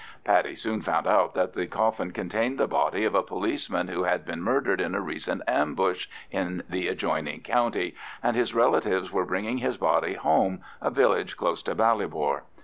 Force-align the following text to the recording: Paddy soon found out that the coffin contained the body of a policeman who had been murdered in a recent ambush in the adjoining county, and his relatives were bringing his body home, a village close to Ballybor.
Paddy 0.23 0.55
soon 0.55 0.81
found 0.81 1.05
out 1.05 1.35
that 1.35 1.53
the 1.53 1.67
coffin 1.67 2.09
contained 2.09 2.57
the 2.57 2.65
body 2.67 3.05
of 3.05 3.13
a 3.13 3.21
policeman 3.21 3.87
who 3.87 4.01
had 4.01 4.25
been 4.25 4.41
murdered 4.41 4.81
in 4.81 4.95
a 4.95 4.99
recent 4.99 5.43
ambush 5.47 6.07
in 6.31 6.63
the 6.67 6.87
adjoining 6.87 7.41
county, 7.41 7.93
and 8.23 8.35
his 8.35 8.55
relatives 8.55 9.11
were 9.11 9.27
bringing 9.27 9.59
his 9.59 9.77
body 9.77 10.15
home, 10.15 10.61
a 10.81 10.89
village 10.89 11.37
close 11.37 11.61
to 11.61 11.75
Ballybor. 11.75 12.41